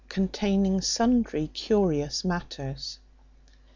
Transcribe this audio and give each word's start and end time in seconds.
Containing 0.09 0.81
sundry 0.81 1.47
curious 1.53 2.25
matters. 2.25 2.97